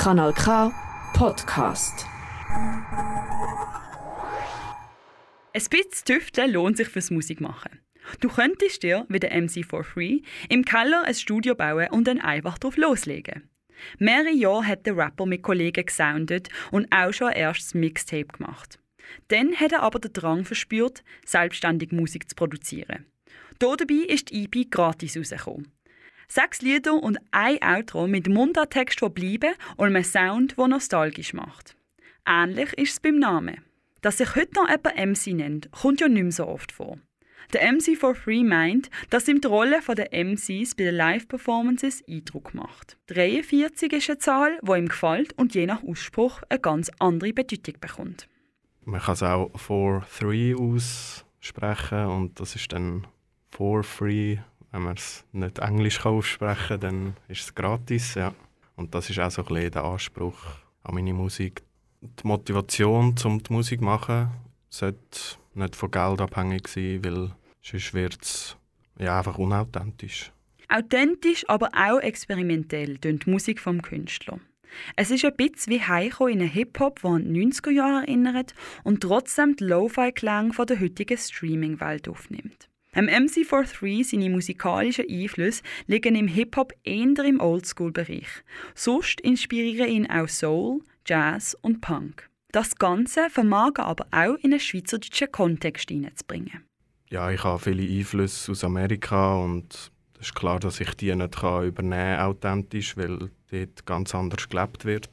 Kanal 0.00 0.32
K 0.32 0.72
Podcast. 1.12 2.06
Ein 5.52 5.62
bisschen 5.68 6.04
tüfteln 6.06 6.52
lohnt 6.52 6.78
sich 6.78 6.88
fürs 6.88 7.10
Musikmachen. 7.10 7.80
Du 8.20 8.30
könntest 8.30 8.82
dir, 8.82 9.04
wie 9.10 9.20
der 9.20 9.38
MC 9.38 9.62
for 9.62 9.84
Free, 9.84 10.20
im 10.48 10.64
Keller 10.64 11.04
ein 11.04 11.14
Studio 11.14 11.54
bauen 11.54 11.88
und 11.90 12.06
dann 12.06 12.18
einfach 12.18 12.56
drauf 12.56 12.78
loslegen. 12.78 13.50
Mehrere 13.98 14.32
Jahre 14.32 14.66
hat 14.68 14.86
der 14.86 14.96
Rapper 14.96 15.26
mit 15.26 15.42
Kollegen 15.42 15.84
gesoundet 15.84 16.48
und 16.70 16.90
auch 16.90 17.12
schon 17.12 17.28
ein 17.28 17.36
erstes 17.36 17.74
Mixtape 17.74 18.38
gemacht. 18.38 18.78
Dann 19.28 19.54
hat 19.54 19.72
er 19.72 19.82
aber 19.82 19.98
den 19.98 20.14
Drang 20.14 20.46
verspürt, 20.46 21.04
selbstständig 21.26 21.92
Musik 21.92 22.26
zu 22.26 22.36
produzieren. 22.36 23.04
Hier 23.60 23.76
dabei 23.76 24.06
ist 24.08 24.30
die 24.30 24.44
EP 24.44 24.70
gratis 24.70 25.18
rausgekommen. 25.18 25.70
Sechs 26.32 26.62
Lieder 26.62 26.94
und 26.94 27.18
ein 27.32 27.60
Outro 27.60 28.06
mit 28.06 28.28
Mundarttext, 28.28 29.02
der 29.02 29.08
bleiben 29.08 29.52
und 29.76 29.88
einem 29.88 30.04
Sound, 30.04 30.56
der 30.56 30.68
nostalgisch 30.68 31.34
macht. 31.34 31.74
Ähnlich 32.24 32.72
ist 32.74 32.92
es 32.92 33.00
beim 33.00 33.18
Namen. 33.18 33.64
Dass 34.00 34.18
sich 34.18 34.36
heute 34.36 34.54
noch 34.54 34.68
jemand 34.68 34.96
MC 34.96 35.34
nennt, 35.34 35.72
kommt 35.72 36.00
ja 36.00 36.08
nicht 36.08 36.22
mehr 36.22 36.30
so 36.30 36.46
oft 36.46 36.70
vor. 36.70 36.98
Der 37.52 37.72
MC 37.72 37.98
for 37.98 38.14
Free 38.14 38.44
meint, 38.44 38.90
dass 39.10 39.26
ihm 39.26 39.40
die 39.40 39.48
Rolle 39.48 39.80
der 39.80 40.14
MCs 40.14 40.76
bei 40.76 40.84
den 40.84 40.94
Live-Performances 40.94 42.04
Eindruck 42.08 42.54
macht. 42.54 42.96
43 43.08 43.92
ist 43.92 44.10
eine 44.10 44.18
Zahl, 44.18 44.60
die 44.62 44.70
ihm 44.70 44.86
gefällt 44.86 45.32
und 45.36 45.56
je 45.56 45.66
nach 45.66 45.82
Ausspruch 45.82 46.42
eine 46.48 46.60
ganz 46.60 46.92
andere 47.00 47.32
Bedeutung 47.32 47.74
bekommt. 47.80 48.28
Man 48.84 49.00
kann 49.00 49.14
es 49.14 49.24
auch 49.24 49.50
for 49.58 50.06
three 50.16 50.54
aussprechen 50.54 52.06
und 52.06 52.38
das 52.38 52.54
ist 52.54 52.72
dann 52.72 53.08
for 53.50 53.82
free. 53.82 54.38
Wenn 54.72 54.82
man 54.82 54.96
es 54.96 55.24
nicht 55.32 55.58
Englisch 55.58 56.04
aussprechen 56.04 56.68
kann, 56.68 56.80
dann 56.80 57.16
ist 57.28 57.42
es 57.42 57.54
gratis. 57.54 58.14
Ja. 58.14 58.34
Und 58.76 58.94
das 58.94 59.10
ist 59.10 59.18
auch 59.18 59.30
so 59.30 59.42
ein 59.42 59.48
bisschen 59.48 59.72
der 59.72 59.84
Anspruch 59.84 60.38
an 60.84 60.94
meine 60.94 61.12
Musik. 61.12 61.62
Die 62.00 62.26
Motivation, 62.26 63.14
um 63.24 63.42
die 63.42 63.52
Musik 63.52 63.80
zu 63.80 63.84
machen, 63.84 64.30
sollte 64.68 65.36
nicht 65.54 65.76
von 65.76 65.90
Geld 65.90 66.20
abhängig 66.20 66.68
sein, 66.68 67.04
weil 67.04 67.30
sonst 67.60 67.92
wird 67.92 68.22
es 68.22 68.56
ja, 68.98 69.18
einfach 69.18 69.38
unauthentisch. 69.38 70.32
Authentisch, 70.68 71.44
aber 71.48 71.70
auch 71.74 71.98
experimentell 71.98 72.96
tönt 72.98 73.26
die 73.26 73.30
Musik 73.30 73.60
vom 73.60 73.82
Künstler. 73.82 74.38
Es 74.94 75.10
ist 75.10 75.24
ein 75.24 75.34
bisschen 75.34 75.72
wie 75.72 75.82
Heiko 75.82 76.28
in 76.28 76.40
einen 76.40 76.48
Hip-Hop, 76.48 77.00
der 77.02 77.10
an 77.10 77.34
die 77.34 77.44
90er 77.44 77.70
Jahre 77.70 78.06
erinnert 78.06 78.54
und 78.84 79.00
trotzdem 79.00 79.56
die 79.56 79.64
Lo-Fi-Klänge 79.64 80.52
der 80.64 80.80
heutigen 80.80 81.18
Streaming-Welt 81.18 82.08
aufnimmt. 82.08 82.69
Am 82.92 83.06
MC43 83.06 84.04
seine 84.04 84.30
musikalischen 84.30 85.08
Einflüsse 85.08 85.62
liegen 85.86 86.16
im 86.16 86.26
Hip-Hop 86.26 86.72
eher 86.82 87.24
im 87.24 87.40
Oldschool-Bereich. 87.40 88.26
Sonst 88.74 89.20
inspirieren 89.20 89.88
ihn 89.88 90.10
auch 90.10 90.28
Soul, 90.28 90.80
Jazz 91.06 91.56
und 91.62 91.80
Punk. 91.80 92.28
Das 92.50 92.74
Ganze 92.74 93.30
vermag 93.30 93.74
er 93.76 93.86
aber 93.86 94.06
auch 94.10 94.34
in 94.42 94.52
einen 94.52 94.58
schweizerdeutschen 94.58 95.30
Kontext 95.30 95.88
hineinzubringen. 95.88 96.64
Ja, 97.10 97.30
ich 97.30 97.44
habe 97.44 97.60
viele 97.60 97.82
Einflüsse 97.82 98.50
aus 98.50 98.64
Amerika 98.64 99.36
und 99.36 99.92
es 100.18 100.26
ist 100.26 100.34
klar, 100.34 100.58
dass 100.58 100.80
ich 100.80 100.92
die 100.94 101.14
nicht 101.14 101.36
übernehmen 101.42 102.16
kann, 102.16 102.20
authentisch, 102.20 102.96
weil 102.96 103.30
dort 103.52 103.86
ganz 103.86 104.16
anders 104.16 104.48
gelebt 104.48 104.84
wird. 104.84 105.10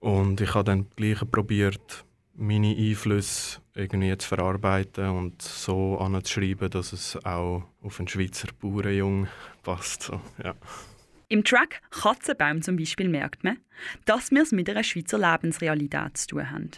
Und 0.00 0.40
ich 0.40 0.54
habe 0.54 0.64
dann 0.64 0.86
gleich 0.96 1.20
probiert, 1.30 2.06
meine 2.38 2.74
Einflüsse 2.76 3.60
irgendwie 3.74 4.16
zu 4.16 4.28
verarbeiten 4.28 5.08
und 5.10 5.42
so 5.42 5.98
anzuschreiben, 5.98 6.70
dass 6.70 6.92
es 6.92 7.16
auch 7.24 7.64
auf 7.82 7.98
einen 7.98 8.08
Schweizer 8.08 8.48
Bauernjung 8.60 9.26
passt. 9.64 10.02
So, 10.02 10.20
ja. 10.42 10.54
Im 11.28 11.44
Track 11.44 11.82
Katzenbaum 11.90 12.62
zum 12.62 12.76
Beispiel 12.76 13.08
merkt 13.08 13.44
man, 13.44 13.58
dass 14.04 14.30
wir 14.30 14.42
es 14.42 14.52
mit 14.52 14.70
einer 14.70 14.84
Schweizer 14.84 15.18
Lebensrealität 15.18 16.16
zu 16.16 16.28
tun 16.28 16.50
haben. 16.50 16.70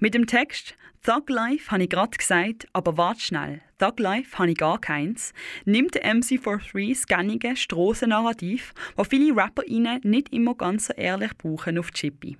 Mit 0.00 0.14
dem 0.14 0.26
Text 0.26 0.76
Thug 1.02 1.28
Life 1.28 1.70
habe 1.70 1.82
ich 1.82 1.90
gerade 1.90 2.16
gesagt, 2.16 2.66
aber 2.72 2.96
wart 2.96 3.20
schnell, 3.20 3.60
Thug 3.78 3.98
Life 3.98 4.38
habe 4.38 4.52
ich 4.52 4.56
gar 4.56 4.80
keins, 4.80 5.32
nimmt 5.64 5.94
der 5.94 6.04
MC43 6.04 6.90
das 6.90 7.06
gängige 7.06 7.56
Strassennarrativ, 7.56 8.72
das 8.96 9.08
viele 9.08 9.36
RapperInnen 9.36 10.00
nicht 10.04 10.32
immer 10.32 10.54
ganz 10.54 10.86
so 10.86 10.94
ehrlich 10.94 11.36
brauchen, 11.36 11.78
auf 11.78 11.90
Chippy. 11.90 12.38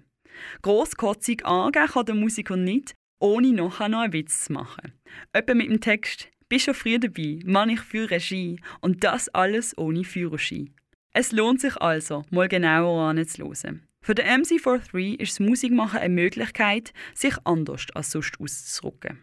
Grosskotzig 0.62 1.44
angeben 1.44 1.86
kann 1.88 2.06
der 2.06 2.14
Musiker 2.14 2.56
nicht, 2.56 2.94
ohne 3.18 3.52
nachher 3.52 3.88
noch 3.88 4.00
einen 4.00 4.12
Witz 4.12 4.44
zu 4.44 4.52
machen. 4.52 4.92
Etwa 5.32 5.54
mit 5.54 5.70
dem 5.70 5.80
Text 5.80 6.28
«Bist 6.48 6.66
schon 6.66 6.74
früh 6.74 6.98
dabei, 6.98 7.40
Mann, 7.44 7.70
ich 7.70 7.80
führe 7.80 8.10
Regie» 8.12 8.60
und 8.80 9.04
das 9.04 9.28
alles 9.30 9.76
ohne 9.78 10.04
Führerschein. 10.04 10.74
Es 11.12 11.32
lohnt 11.32 11.60
sich 11.60 11.76
also, 11.76 12.24
mal 12.30 12.48
genauer 12.48 13.08
anzuhören. 13.08 13.86
Für 14.00 14.14
den 14.14 14.26
MC43 14.26 15.20
ist 15.20 15.38
das 15.38 15.46
Musikmachen 15.46 16.00
eine 16.00 16.12
Möglichkeit, 16.12 16.92
sich 17.14 17.34
anders 17.44 17.86
als 17.94 18.10
sonst 18.10 18.40
auszudrücken. 18.40 19.18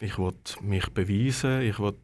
Ich 0.00 0.18
wollte 0.18 0.62
mich 0.62 0.90
beweisen, 0.90 1.62
ich 1.62 1.78
wollte 1.78 1.98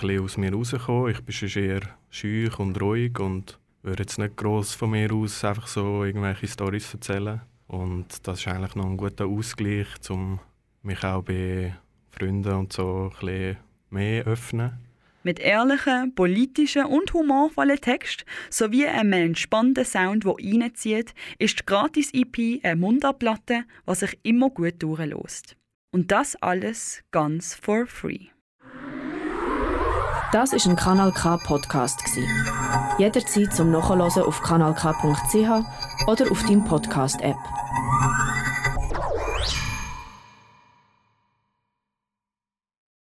ein 0.00 0.20
aus 0.20 0.36
mir 0.36 0.52
rauskommen. 0.52 1.10
Ich 1.10 1.20
bin 1.22 1.32
schon 1.32 1.62
eher 1.62 1.80
schüch 2.10 2.58
und 2.58 2.80
ruhig 2.80 3.18
und 3.18 3.58
würde 3.82 4.02
jetzt 4.02 4.18
nicht 4.18 4.36
gross 4.36 4.74
von 4.74 4.90
mir 4.90 5.12
aus 5.12 5.42
einfach 5.44 5.66
so 5.66 6.04
irgendwelche 6.04 6.46
Storys 6.46 6.92
erzählen. 6.92 7.40
Und 7.72 8.28
das 8.28 8.40
ist 8.40 8.48
eigentlich 8.48 8.74
noch 8.74 8.84
ein 8.84 8.98
guter 8.98 9.24
Ausgleich, 9.26 9.86
um 10.10 10.40
mich 10.82 11.02
auch 11.04 11.22
bei 11.22 11.74
Freunden 12.10 12.52
und 12.52 12.72
so 12.72 13.04
ein 13.04 13.10
bisschen 13.18 13.56
mehr 13.88 14.24
öffnen. 14.26 14.72
Mit 15.22 15.38
ehrlichen, 15.40 16.14
politischen 16.14 16.84
und 16.84 17.14
humorvollen 17.14 17.80
Text 17.80 18.26
sowie 18.50 18.86
einem 18.86 19.12
entspannten 19.14 19.86
Sound, 19.86 20.24
der 20.24 20.34
reinzieht, 20.34 21.14
ist 21.38 21.60
die 21.60 21.64
Gratis-EP 21.64 22.60
eine 22.62 22.76
Mundartplatte, 22.76 23.64
was 23.86 24.00
sich 24.00 24.18
immer 24.22 24.50
gut 24.50 24.82
durchlässt. 24.82 25.56
Und 25.94 26.12
das 26.12 26.36
alles 26.42 27.02
ganz 27.10 27.54
for 27.54 27.86
free. 27.86 28.26
Das 30.32 30.52
ist 30.52 30.66
ein 30.66 30.76
Kanal 30.76 31.12
K 31.12 31.38
Podcast 31.38 32.02
Jederzeit 32.98 33.54
zum 33.54 33.70
Nachhören 33.70 34.02
auf 34.02 34.42
kanalk.ch 34.42 36.06
oder 36.06 36.30
auf 36.30 36.42
deinem 36.42 36.64
Podcast 36.64 37.20
App. 37.22 37.61